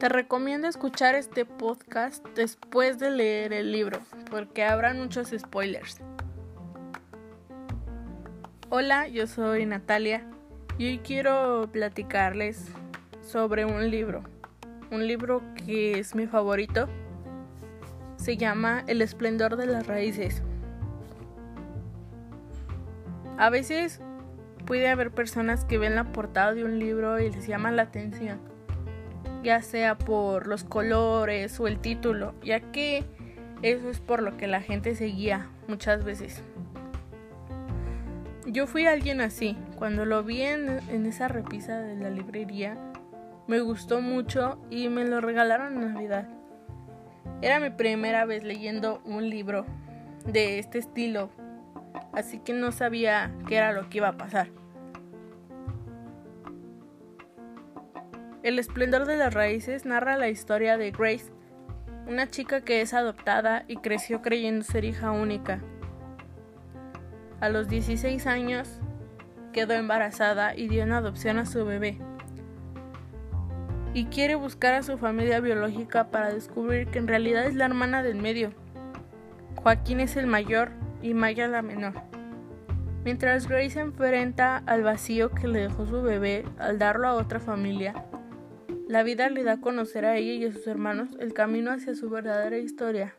Te 0.00 0.08
recomiendo 0.08 0.66
escuchar 0.66 1.14
este 1.14 1.44
podcast 1.44 2.26
después 2.34 2.98
de 2.98 3.10
leer 3.10 3.52
el 3.52 3.70
libro, 3.70 4.00
porque 4.30 4.64
habrá 4.64 4.94
muchos 4.94 5.28
spoilers. 5.28 5.98
Hola, 8.70 9.08
yo 9.08 9.26
soy 9.26 9.66
Natalia 9.66 10.24
y 10.78 10.86
hoy 10.86 10.98
quiero 11.00 11.68
platicarles 11.70 12.64
sobre 13.20 13.66
un 13.66 13.90
libro, 13.90 14.22
un 14.90 15.06
libro 15.06 15.42
que 15.66 15.98
es 15.98 16.14
mi 16.14 16.26
favorito. 16.26 16.88
Se 18.16 18.38
llama 18.38 18.82
El 18.86 19.02
esplendor 19.02 19.58
de 19.58 19.66
las 19.66 19.86
raíces. 19.86 20.42
A 23.36 23.50
veces 23.50 24.00
puede 24.64 24.88
haber 24.88 25.10
personas 25.10 25.66
que 25.66 25.76
ven 25.76 25.94
la 25.94 26.04
portada 26.04 26.54
de 26.54 26.64
un 26.64 26.78
libro 26.78 27.20
y 27.20 27.30
les 27.30 27.46
llama 27.46 27.70
la 27.70 27.82
atención, 27.82 28.40
ya 29.42 29.62
sea 29.62 29.96
por 29.96 30.46
los 30.46 30.64
colores 30.64 31.58
o 31.60 31.66
el 31.66 31.78
título, 31.78 32.34
ya 32.42 32.60
que 32.60 33.04
eso 33.62 33.90
es 33.90 34.00
por 34.00 34.22
lo 34.22 34.36
que 34.36 34.46
la 34.46 34.60
gente 34.60 34.94
se 34.94 35.06
guía 35.06 35.48
muchas 35.68 36.04
veces. 36.04 36.42
Yo 38.46 38.66
fui 38.66 38.86
alguien 38.86 39.20
así, 39.20 39.56
cuando 39.76 40.04
lo 40.04 40.24
vi 40.24 40.42
en, 40.42 40.80
esa 41.06 41.28
repisa 41.28 41.80
de 41.80 41.96
la 41.96 42.10
librería, 42.10 42.76
me 43.46 43.60
gustó 43.60 44.00
mucho 44.00 44.58
y 44.70 44.88
me 44.88 45.04
lo 45.04 45.20
regalaron 45.20 45.80
en 45.80 45.94
Navidad. 45.94 46.28
Era 47.42 47.60
mi 47.60 47.70
primera 47.70 48.24
vez 48.24 48.42
leyendo 48.42 49.00
un 49.04 49.28
libro 49.28 49.66
de 50.26 50.58
este 50.58 50.78
estilo, 50.78 51.30
así 52.12 52.38
que 52.38 52.52
no 52.52 52.72
sabía 52.72 53.32
qué 53.46 53.56
era 53.56 53.72
lo 53.72 53.88
que 53.88 53.98
iba 53.98 54.08
a 54.08 54.16
pasar. 54.16 54.59
El 58.42 58.58
esplendor 58.58 59.06
de 59.06 59.18
las 59.18 59.34
raíces 59.34 59.84
narra 59.84 60.16
la 60.16 60.30
historia 60.30 60.78
de 60.78 60.92
Grace, 60.92 61.30
una 62.06 62.26
chica 62.26 62.62
que 62.62 62.80
es 62.80 62.94
adoptada 62.94 63.64
y 63.68 63.76
creció 63.76 64.22
creyendo 64.22 64.64
ser 64.64 64.86
hija 64.86 65.10
única. 65.10 65.60
A 67.40 67.50
los 67.50 67.68
16 67.68 68.26
años 68.26 68.80
quedó 69.52 69.74
embarazada 69.74 70.56
y 70.56 70.68
dio 70.68 70.82
en 70.82 70.92
adopción 70.92 71.38
a 71.38 71.44
su 71.44 71.66
bebé. 71.66 71.98
Y 73.92 74.06
quiere 74.06 74.36
buscar 74.36 74.72
a 74.72 74.82
su 74.82 74.96
familia 74.96 75.40
biológica 75.40 76.10
para 76.10 76.32
descubrir 76.32 76.86
que 76.88 76.98
en 76.98 77.08
realidad 77.08 77.44
es 77.44 77.54
la 77.54 77.66
hermana 77.66 78.02
del 78.02 78.16
medio. 78.16 78.54
Joaquín 79.56 80.00
es 80.00 80.16
el 80.16 80.26
mayor 80.26 80.70
y 81.02 81.12
Maya 81.12 81.46
la 81.46 81.60
menor. 81.60 81.92
Mientras 83.04 83.46
Grace 83.46 83.80
enfrenta 83.80 84.62
al 84.64 84.82
vacío 84.82 85.30
que 85.30 85.46
le 85.46 85.60
dejó 85.60 85.84
su 85.84 86.00
bebé 86.00 86.44
al 86.58 86.78
darlo 86.78 87.08
a 87.08 87.14
otra 87.14 87.40
familia, 87.40 88.06
la 88.90 89.04
vida 89.04 89.30
le 89.30 89.44
da 89.44 89.52
a 89.52 89.60
conocer 89.60 90.04
a 90.04 90.16
ella 90.16 90.32
y 90.32 90.44
a 90.46 90.52
sus 90.52 90.66
hermanos 90.66 91.10
el 91.20 91.32
camino 91.32 91.70
hacia 91.70 91.94
su 91.94 92.10
verdadera 92.10 92.58
historia. 92.58 93.14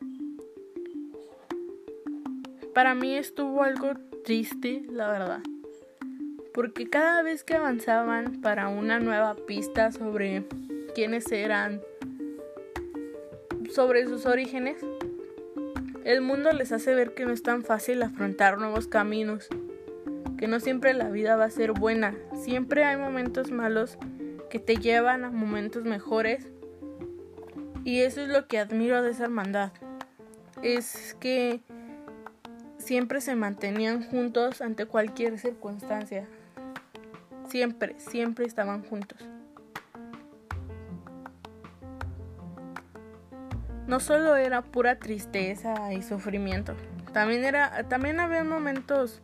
Para 2.74 2.94
mí 2.94 3.16
estuvo 3.16 3.62
algo 3.62 3.94
triste, 4.22 4.82
la 4.90 5.10
verdad, 5.10 5.40
porque 6.52 6.90
cada 6.90 7.22
vez 7.22 7.42
que 7.42 7.54
avanzaban 7.54 8.42
para 8.42 8.68
una 8.68 9.00
nueva 9.00 9.34
pista 9.34 9.92
sobre 9.92 10.44
quiénes 10.94 11.32
eran, 11.32 11.80
sobre 13.70 14.06
sus 14.06 14.26
orígenes, 14.26 14.76
el 16.04 16.20
mundo 16.20 16.52
les 16.52 16.70
hace 16.72 16.94
ver 16.94 17.14
que 17.14 17.24
no 17.24 17.32
es 17.32 17.42
tan 17.42 17.64
fácil 17.64 18.02
afrontar 18.02 18.58
nuevos 18.58 18.88
caminos, 18.88 19.48
que 20.36 20.48
no 20.48 20.60
siempre 20.60 20.92
la 20.92 21.08
vida 21.08 21.36
va 21.36 21.46
a 21.46 21.50
ser 21.50 21.72
buena, 21.72 22.14
siempre 22.34 22.84
hay 22.84 22.98
momentos 22.98 23.50
malos 23.50 23.96
que 24.52 24.58
te 24.58 24.76
llevan 24.76 25.24
a 25.24 25.30
momentos 25.30 25.84
mejores. 25.84 26.46
Y 27.84 28.02
eso 28.02 28.20
es 28.20 28.28
lo 28.28 28.46
que 28.48 28.58
admiro 28.58 29.00
de 29.00 29.12
esa 29.12 29.24
hermandad. 29.24 29.72
Es 30.62 31.16
que 31.18 31.62
siempre 32.76 33.22
se 33.22 33.34
mantenían 33.34 34.02
juntos 34.02 34.60
ante 34.60 34.84
cualquier 34.84 35.38
circunstancia. 35.38 36.28
Siempre, 37.48 37.98
siempre 37.98 38.44
estaban 38.44 38.84
juntos. 38.84 39.26
No 43.86 44.00
solo 44.00 44.36
era 44.36 44.60
pura 44.60 44.98
tristeza 44.98 45.94
y 45.94 46.02
sufrimiento, 46.02 46.74
también 47.14 47.44
era 47.44 47.88
también 47.88 48.20
había 48.20 48.44
momentos 48.44 49.22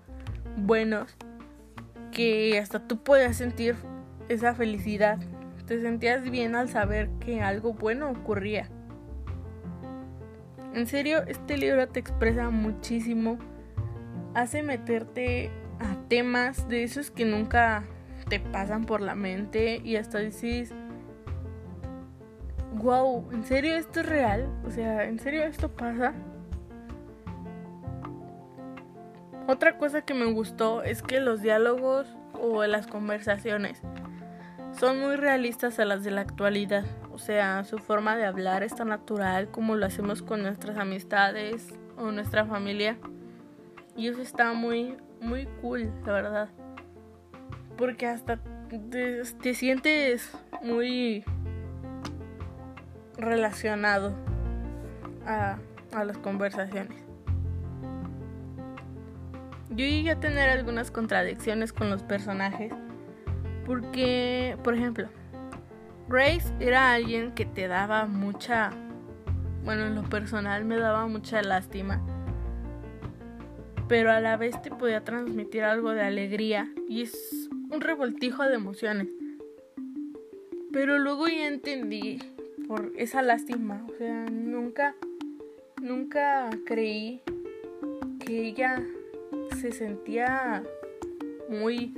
buenos 0.57 1.15
que 2.13 2.59
hasta 2.59 2.81
tú 2.81 3.03
podías 3.03 3.37
sentir 3.37 3.77
esa 4.29 4.55
felicidad. 4.55 5.19
Te 5.67 5.81
sentías 5.81 6.23
bien 6.23 6.55
al 6.55 6.69
saber 6.69 7.11
que 7.21 7.43
algo 7.43 7.75
bueno 7.75 8.11
ocurría. 8.11 8.69
En 10.75 10.87
serio, 10.87 11.23
este 11.27 11.57
libro 11.57 11.89
te 11.89 12.01
expresa 12.01 12.51
muchísimo. 12.51 13.39
Hace 14.35 14.63
meterte 14.63 15.51
a 15.81 15.97
temas 16.09 16.69
de 16.69 16.85
esos 16.85 17.11
que 17.11 17.25
nunca 17.25 17.85
te 18.29 18.41
pasan 18.41 18.85
por 18.85 19.01
la 19.01 19.15
mente 19.15 19.81
y 19.85 19.97
hasta 19.97 20.19
dices, 20.19 20.73
wow, 22.75 23.29
¿en 23.33 23.45
serio 23.45 23.77
esto 23.77 24.01
es 24.01 24.07
real? 24.07 24.49
O 24.67 24.71
sea, 24.71 25.05
¿en 25.05 25.19
serio 25.19 25.43
esto 25.45 25.71
pasa? 25.71 26.15
Otra 29.47 29.79
cosa 29.79 30.03
que 30.03 30.13
me 30.13 30.27
gustó 30.27 30.83
es 30.83 31.03
que 31.03 31.21
los 31.21 31.41
diálogos 31.41 32.07
o 32.35 32.65
las 32.67 32.87
conversaciones 32.87 33.83
son 34.79 35.01
muy 35.01 35.17
realistas 35.17 35.79
a 35.81 35.85
las 35.85 36.05
de 36.05 36.13
la 36.13 36.21
actualidad. 36.21 36.85
O 37.13 37.19
sea, 37.19 37.65
su 37.65 37.79
forma 37.79 38.17
de 38.17 38.25
hablar 38.25 38.63
es 38.63 38.75
tan 38.77 38.89
natural 38.89 39.51
como 39.51 39.75
lo 39.75 39.87
hacemos 39.87 40.23
con 40.23 40.43
nuestras 40.43 40.79
amistades 40.79 41.75
o 41.97 42.13
nuestra 42.13 42.45
familia. 42.47 42.97
Y 43.97 44.07
eso 44.07 44.23
está 44.23 44.53
muy, 44.53 44.97
muy 45.21 45.47
cool, 45.61 45.91
la 46.07 46.13
verdad. 46.13 46.49
Porque 47.77 48.07
hasta 48.07 48.39
te, 48.91 49.55
sientes 49.55 50.31
muy 50.63 51.25
relacionado 53.17 54.15
a, 55.27 55.59
a 55.93 56.05
las 56.05 56.19
conversaciones. 56.19 57.03
Yo 59.71 59.85
llegué 59.85 60.13
a 60.13 60.21
tener 60.21 60.49
algunas 60.49 60.91
contradicciones 60.93 61.73
con 61.73 61.91
los 61.91 62.05
personajes 62.05 62.73
porque, 63.69 64.57
por 64.65 64.75
ejemplo, 64.75 65.09
Grace 66.09 66.51
era 66.59 66.95
alguien 66.95 67.33
que 67.33 67.45
te 67.45 67.69
daba 67.69 68.07
mucha, 68.07 68.71
bueno, 69.63 69.87
en 69.87 69.95
lo 69.95 70.05
personal 70.05 70.65
me 70.65 70.79
daba 70.79 71.07
mucha 71.07 71.43
lástima, 71.43 72.01
pero 73.87 74.11
a 74.11 74.21
la 74.21 74.39
vez 74.39 74.61
te 74.63 74.71
podía 74.71 75.05
transmitir 75.05 75.65
algo 75.65 75.91
de 75.91 76.01
alegría 76.01 76.73
y 76.89 77.03
es 77.03 77.51
un 77.71 77.83
revoltijo 77.83 78.43
de 78.45 78.55
emociones. 78.55 79.09
Pero 80.73 80.99
luego 80.99 81.29
ya 81.29 81.47
entendí 81.47 82.21
por 82.67 82.93
esa 82.97 83.21
lástima, 83.21 83.87
o 83.87 83.99
sea, 83.99 84.25
nunca, 84.31 84.95
nunca 85.83 86.49
creí 86.65 87.21
que 88.19 88.47
ella 88.47 88.83
se 89.61 89.73
sentía 89.73 90.63
muy 91.51 91.93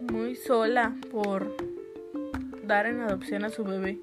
muy 0.00 0.34
sola 0.34 0.96
por 1.10 1.56
dar 2.64 2.86
en 2.86 3.00
adopción 3.00 3.44
a 3.44 3.50
su 3.50 3.64
bebé. 3.64 3.98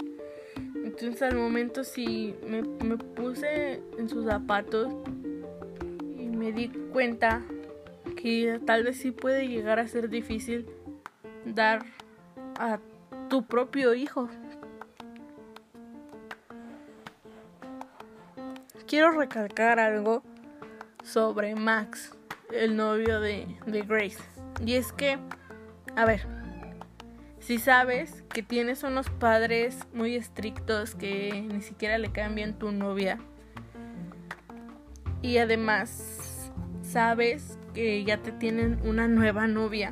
Entonces 0.75 1.21
al 1.21 1.35
momento 1.35 1.83
sí 1.83 2.35
me, 2.47 2.61
me 2.61 2.97
puse 2.97 3.81
en 3.97 4.09
sus 4.09 4.25
zapatos 4.25 4.93
y 6.17 6.27
me 6.27 6.51
di 6.51 6.69
cuenta 6.91 7.43
que 8.15 8.59
tal 8.65 8.83
vez 8.83 8.97
sí 8.97 9.11
puede 9.11 9.47
llegar 9.47 9.79
a 9.79 9.87
ser 9.87 10.09
difícil 10.09 10.65
dar 11.45 11.85
a 12.59 12.79
tu 13.29 13.45
propio 13.45 13.93
hijo. 13.93 14.29
Quiero 18.87 19.11
recalcar 19.11 19.79
algo 19.79 20.23
sobre 21.03 21.55
Max, 21.55 22.15
el 22.51 22.75
novio 22.75 23.19
de, 23.19 23.45
de 23.65 23.81
Grace. 23.81 24.17
Y 24.65 24.75
es 24.75 24.93
que 24.93 25.17
a 25.97 26.05
ver, 26.05 26.21
si 27.39 27.57
sabes 27.57 28.23
que 28.29 28.43
tienes 28.43 28.83
unos 28.83 29.09
padres 29.09 29.79
muy 29.95 30.15
estrictos 30.15 30.93
que 30.93 31.47
ni 31.51 31.61
siquiera 31.63 31.97
le 31.97 32.11
cambian 32.11 32.53
tu 32.53 32.71
novia 32.71 33.17
y 35.23 35.39
además 35.39 36.51
sabes 36.83 37.57
que 37.73 38.03
ya 38.03 38.17
te 38.21 38.31
tienen 38.31 38.79
una 38.83 39.07
nueva 39.07 39.47
novia, 39.47 39.91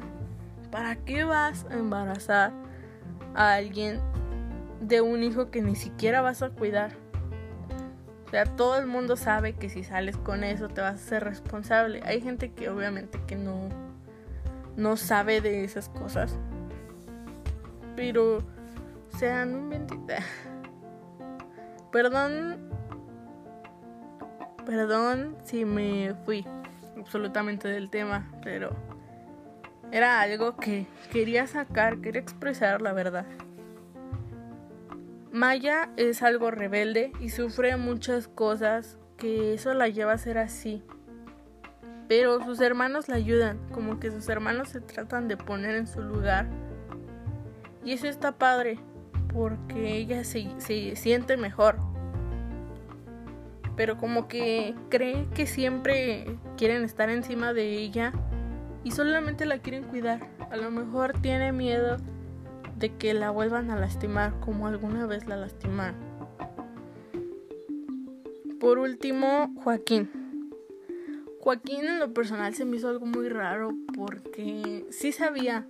¿para 0.70 0.96
qué 0.96 1.24
vas 1.24 1.66
a 1.72 1.74
embarazar 1.74 2.54
a 3.34 3.56
alguien 3.56 4.00
de 4.82 5.02
un 5.02 5.24
hijo 5.24 5.50
que 5.50 5.64
ni 5.64 5.76
siquiera 5.76 6.22
vas 6.22 6.44
a 6.44 6.52
cuidar? 6.52 6.92
O 8.28 8.30
sea, 8.30 8.46
todo 8.46 8.78
el 8.78 8.86
mundo 8.86 9.16
sabe 9.16 9.54
que 9.54 9.70
si 9.70 9.84
sales 9.84 10.18
con 10.18 10.44
eso 10.44 10.68
te 10.68 10.82
vas 10.82 10.96
a 10.96 10.98
ser 10.98 11.24
responsable. 11.24 12.02
Hay 12.06 12.22
gente 12.22 12.52
que 12.52 12.70
obviamente 12.70 13.20
que 13.26 13.38
no 13.38 13.85
no 14.76 14.98
sabe 14.98 15.42
de 15.42 15.64
esas 15.64 15.90
cosas. 15.90 16.38
Pero 17.96 18.44
O 19.14 19.18
sea, 19.18 19.46
no. 19.46 19.70
Perdón. 21.92 22.58
Perdón 24.66 25.38
si 25.44 25.64
me 25.64 26.14
fui 26.26 26.46
absolutamente 26.98 27.68
del 27.68 27.90
tema, 27.90 28.30
pero 28.44 28.76
era 29.92 30.20
algo 30.20 30.58
que 30.58 30.88
quería 31.12 31.48
sacar, 31.48 32.02
quería 32.02 32.20
expresar 32.20 32.82
la 32.82 32.92
verdad. 32.92 33.26
Maya 35.32 35.90
es 35.96 36.24
algo 36.24 36.50
rebelde 36.52 37.12
y 37.20 37.30
sufre 37.30 37.78
muchas 37.78 38.28
cosas 38.28 38.98
que 39.18 39.54
eso 39.54 39.74
la 39.74 39.88
lleva 39.88 40.14
a 40.14 40.18
ser 40.18 40.38
así. 40.38 40.84
Pero 42.08 42.44
sus 42.44 42.62
hermanos 42.62 43.08
la 43.10 43.16
ayudan, 43.16 43.60
como 43.74 44.00
que 44.00 44.12
sus 44.12 44.30
hermanos 44.30 44.70
se 44.70 44.82
tratan 44.82 45.28
de 45.28 45.38
poner 45.38 45.76
en 45.76 45.88
su 45.88 46.02
lugar. 46.02 46.48
Y 47.84 47.94
eso 47.94 48.08
está 48.08 48.34
padre, 48.34 48.78
porque 49.34 49.98
ella 49.98 50.24
se, 50.24 50.50
se 50.60 50.96
siente 50.96 51.38
mejor. 51.38 51.78
Pero 53.76 53.98
como 53.98 54.28
que 54.28 54.76
cree 54.90 55.28
que 55.34 55.48
siempre 55.48 56.38
quieren 56.58 56.84
estar 56.84 57.10
encima 57.10 57.54
de 57.54 57.74
ella 57.74 58.14
y 58.84 58.92
solamente 58.92 59.46
la 59.46 59.58
quieren 59.58 59.84
cuidar. 59.84 60.30
A 60.52 60.58
lo 60.58 60.72
mejor 60.72 61.14
tiene 61.22 61.52
miedo 61.52 61.98
de 62.78 62.96
que 62.96 63.14
la 63.14 63.32
vuelvan 63.32 63.72
a 63.72 63.76
lastimar 63.76 64.40
como 64.40 64.68
alguna 64.68 65.06
vez 65.06 65.28
la 65.28 65.36
lastimaron. 65.36 65.96
Por 68.60 68.80
último, 68.80 69.54
Joaquín. 69.64 70.25
Joaquín 71.46 71.86
en 71.86 72.00
lo 72.00 72.12
personal 72.12 72.56
se 72.56 72.66
me 72.66 72.78
hizo 72.78 72.90
algo 72.90 73.06
muy 73.06 73.30
raro 73.30 73.70
porque 73.96 74.88
sí 74.90 75.12
sabía, 75.12 75.68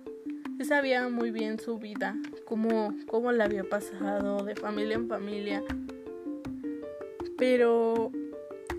sí 0.56 0.64
sabía 0.64 1.06
muy 1.10 1.30
bien 1.30 1.60
su 1.60 1.78
vida, 1.78 2.16
cómo, 2.46 2.94
cómo 3.06 3.30
le 3.30 3.44
había 3.44 3.62
pasado 3.62 4.42
de 4.42 4.56
familia 4.56 4.94
en 4.94 5.06
familia, 5.06 5.62
pero 7.36 8.10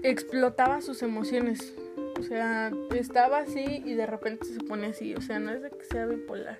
explotaba 0.01 0.81
sus 0.81 1.03
emociones. 1.03 1.75
O 2.19 2.23
sea, 2.23 2.71
estaba 2.95 3.37
así 3.37 3.83
y 3.85 3.93
de 3.93 4.07
repente 4.07 4.47
se 4.47 4.59
pone 4.61 4.87
así. 4.87 5.13
O 5.13 5.21
sea, 5.21 5.37
no 5.37 5.51
es 5.51 5.61
de 5.61 5.69
que 5.69 5.85
sea 5.85 6.07
bipolar 6.07 6.59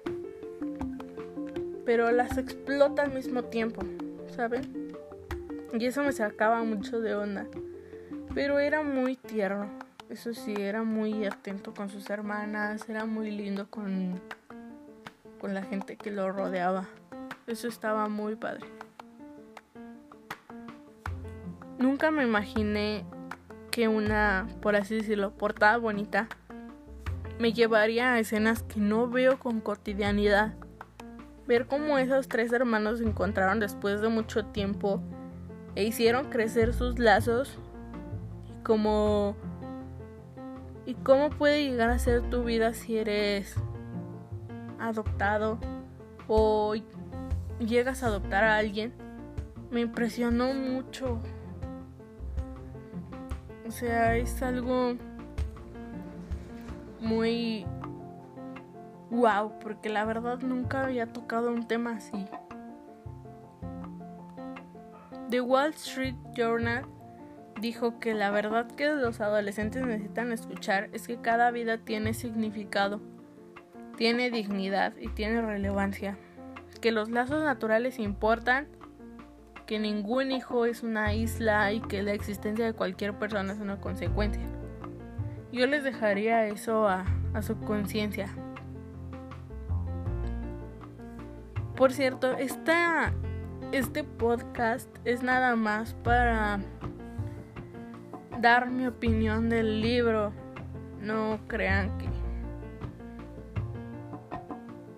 pero 1.83 2.11
las 2.11 2.37
explota 2.37 3.03
al 3.03 3.13
mismo 3.13 3.45
tiempo, 3.45 3.81
¿saben? 4.35 4.91
Y 5.71 5.85
eso 5.85 6.03
me 6.03 6.11
sacaba 6.11 6.61
mucho 6.63 6.99
de 6.99 7.15
onda. 7.15 7.47
Pero 8.35 8.59
era 8.59 8.83
muy 8.83 9.15
tierno, 9.15 9.69
eso 10.09 10.33
sí, 10.33 10.53
era 10.57 10.83
muy 10.83 11.25
atento 11.25 11.73
con 11.73 11.89
sus 11.89 12.09
hermanas, 12.09 12.87
era 12.87 13.05
muy 13.05 13.31
lindo 13.31 13.69
con, 13.69 14.19
con 15.39 15.53
la 15.53 15.63
gente 15.63 15.97
que 15.97 16.11
lo 16.11 16.31
rodeaba. 16.31 16.87
Eso 17.45 17.67
estaba 17.67 18.07
muy 18.07 18.35
padre. 18.35 18.65
Nunca 21.77 22.09
me 22.11 22.23
imaginé 22.23 23.05
que 23.69 23.87
una, 23.87 24.47
por 24.61 24.75
así 24.75 24.95
decirlo, 24.95 25.31
portada 25.31 25.77
bonita 25.77 26.27
me 27.39 27.53
llevaría 27.53 28.13
a 28.13 28.19
escenas 28.19 28.63
que 28.63 28.79
no 28.79 29.07
veo 29.07 29.39
con 29.39 29.61
cotidianidad 29.61 30.55
ver 31.47 31.67
cómo 31.67 31.97
esos 31.97 32.27
tres 32.27 32.51
hermanos 32.51 32.99
se 32.99 33.05
encontraron 33.05 33.59
después 33.59 34.01
de 34.01 34.09
mucho 34.09 34.45
tiempo 34.45 35.01
e 35.75 35.83
hicieron 35.83 36.29
crecer 36.29 36.73
sus 36.73 36.99
lazos 36.99 37.57
y 38.49 38.63
cómo 38.63 39.35
y 40.87 40.95
cómo 40.95 41.29
puede 41.29 41.63
llegar 41.63 41.91
a 41.91 41.99
ser 41.99 42.27
tu 42.31 42.43
vida 42.43 42.73
si 42.73 42.97
eres 42.97 43.53
adoptado 44.79 45.59
o 46.27 46.73
llegas 47.59 48.01
a 48.01 48.07
adoptar 48.07 48.43
a 48.43 48.57
alguien 48.57 48.91
me 49.69 49.81
impresionó 49.81 50.53
mucho 50.53 51.19
o 53.67 53.71
sea 53.71 54.17
es 54.17 54.41
algo 54.41 54.95
muy 56.99 57.65
wow, 59.09 59.51
porque 59.59 59.89
la 59.89 60.05
verdad 60.05 60.39
nunca 60.39 60.83
había 60.83 61.11
tocado 61.11 61.51
un 61.51 61.67
tema 61.67 61.91
así. 61.91 62.25
The 65.29 65.41
Wall 65.41 65.71
Street 65.71 66.15
Journal 66.33 66.85
dijo 67.59 67.99
que 67.99 68.13
la 68.13 68.31
verdad 68.31 68.67
que 68.67 68.87
los 68.87 69.21
adolescentes 69.21 69.85
necesitan 69.85 70.31
escuchar 70.31 70.89
es 70.93 71.07
que 71.07 71.17
cada 71.21 71.51
vida 71.51 71.77
tiene 71.77 72.13
significado, 72.13 73.01
tiene 73.97 74.29
dignidad 74.29 74.93
y 74.99 75.09
tiene 75.09 75.41
relevancia, 75.41 76.17
que 76.81 76.91
los 76.91 77.09
lazos 77.09 77.43
naturales 77.43 77.99
importan, 77.99 78.67
que 79.65 79.79
ningún 79.79 80.31
hijo 80.31 80.65
es 80.65 80.83
una 80.83 81.13
isla 81.13 81.73
y 81.73 81.81
que 81.81 82.03
la 82.03 82.13
existencia 82.13 82.65
de 82.65 82.73
cualquier 82.73 83.13
persona 83.13 83.53
es 83.53 83.59
una 83.59 83.81
consecuencia. 83.81 84.43
Yo 85.51 85.65
les 85.65 85.83
dejaría 85.83 86.45
eso 86.47 86.87
a, 86.87 87.05
su 87.41 87.59
conciencia. 87.59 88.29
Por 91.75 91.93
cierto, 91.93 92.33
esta, 92.33 93.13
este 93.71 94.03
podcast 94.03 94.89
es 95.05 95.21
nada 95.21 95.55
más 95.55 95.93
para 96.03 96.59
dar 98.41 98.69
mi 98.69 98.87
opinión 98.87 99.49
del 99.49 99.81
libro. 99.81 100.33
No 101.01 101.39
crean 101.47 101.97
que. 101.97 102.07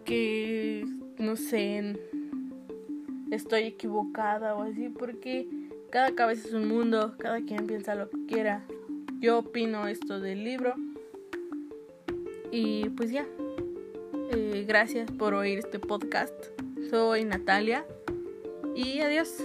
que. 0.06 0.86
no 1.18 1.36
sé. 1.36 1.98
estoy 3.32 3.64
equivocada 3.64 4.56
o 4.56 4.64
así, 4.64 4.90
porque 4.90 5.48
cada 5.90 6.14
cabeza 6.14 6.48
es 6.48 6.54
un 6.54 6.68
mundo, 6.68 7.16
cada 7.18 7.42
quien 7.42 7.68
piensa 7.68 7.96
lo 7.96 8.10
que 8.10 8.26
quiera. 8.28 8.66
Yo 9.20 9.40
opino 9.40 9.88
esto 9.88 10.20
del 10.20 10.44
libro. 10.44 10.76
Y 12.52 12.90
pues 12.90 13.12
ya. 13.12 13.26
Eh, 14.32 14.66
gracias 14.68 15.12
por 15.12 15.34
oír 15.34 15.60
este 15.60 15.80
podcast. 15.80 16.34
Soy 16.90 17.26
Natalia 17.26 17.86
y 18.76 19.00
adiós. 19.00 19.36